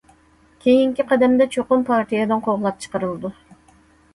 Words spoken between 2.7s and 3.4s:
چىقىرىلىدۇ.